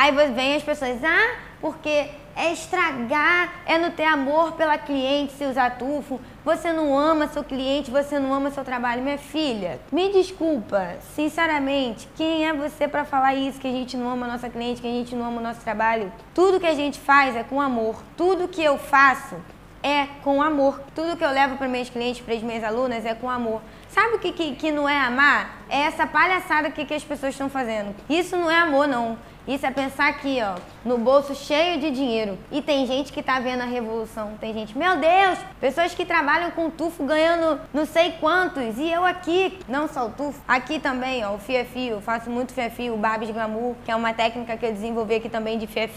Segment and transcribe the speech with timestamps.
[0.00, 5.44] Aí vem as pessoas, ah, porque é estragar, é não ter amor pela cliente se
[5.44, 6.18] usar tufo.
[6.42, 9.02] Você não ama seu cliente, você não ama seu trabalho.
[9.02, 14.08] Minha filha, me desculpa, sinceramente, quem é você para falar isso, que a gente não
[14.08, 16.10] ama nossa cliente, que a gente não ama o nosso trabalho?
[16.34, 18.02] Tudo que a gente faz é com amor.
[18.16, 19.36] Tudo que eu faço
[19.82, 20.80] é com amor.
[20.94, 23.60] Tudo que eu levo para meus clientes, para as minhas alunas, é com amor.
[23.88, 25.64] Sabe o que, que, que não é amar?
[25.68, 27.94] É essa palhaçada que, que as pessoas estão fazendo.
[28.08, 29.18] Isso não é amor, não.
[29.48, 32.38] Isso é pensar aqui, ó, no bolso cheio de dinheiro.
[32.52, 34.34] E tem gente que tá vendo a revolução.
[34.40, 38.78] Tem gente, meu Deus, pessoas que trabalham com tufo ganhando não sei quantos.
[38.78, 40.40] E eu aqui, não só o tufo.
[40.46, 41.66] Aqui também, ó, o fio é.
[42.00, 45.28] Faço muito fio é o Barbie Glamour, que é uma técnica que eu desenvolvi aqui
[45.28, 45.88] também de fio é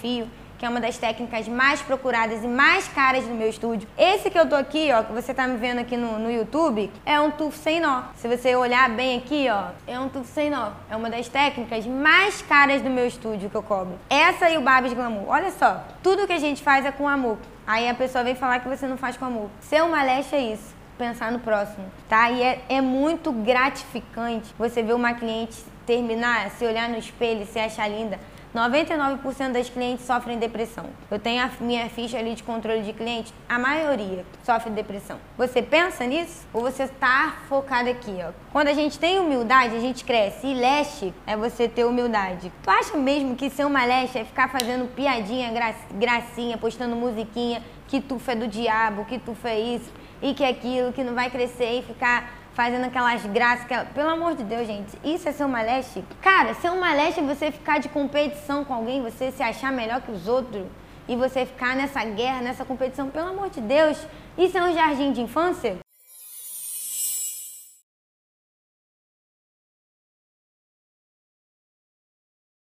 [0.64, 3.86] que é uma das técnicas mais procuradas e mais caras do meu estúdio.
[3.98, 6.90] Esse que eu tô aqui, ó, que você tá me vendo aqui no, no YouTube,
[7.06, 8.04] é um tufo sem nó.
[8.16, 10.70] Se você olhar bem aqui, ó, é um tufo sem nó.
[10.90, 14.00] É uma das técnicas mais caras do meu estúdio que eu cobro.
[14.10, 15.26] Essa e o Babs Glamour.
[15.28, 17.38] Olha só, tudo que a gente faz é com amor.
[17.68, 19.50] Aí a pessoa vem falar que você não faz com amor.
[19.60, 22.30] Ser uma leste é isso pensar no próximo, tá?
[22.30, 27.46] E é, é, muito gratificante você ver uma cliente terminar, se olhar no espelho e
[27.46, 28.20] se achar linda.
[28.54, 30.86] 99% das clientes sofrem depressão.
[31.10, 35.18] Eu tenho a minha ficha ali de controle de cliente, a maioria sofre depressão.
[35.38, 36.46] Você pensa nisso?
[36.54, 38.32] Ou você está focado aqui, ó?
[38.52, 40.46] Quando a gente tem humildade, a gente cresce.
[40.46, 42.52] E leste é você ter humildade.
[42.62, 45.52] Tu acha mesmo que ser uma leste é ficar fazendo piadinha,
[45.92, 50.94] gracinha, postando musiquinha, que tu é do diabo, que tu é isso e que aquilo,
[50.94, 53.66] que não vai crescer e ficar fazendo aquelas graças.
[53.94, 56.04] Pelo amor de Deus, gente, isso é ser uma leste?
[56.22, 60.02] Cara, ser uma leste é você ficar de competição com alguém, você se achar melhor
[60.02, 60.66] que os outros
[61.08, 63.10] e você ficar nessa guerra, nessa competição.
[63.10, 65.83] Pelo amor de Deus, isso é um jardim de infância?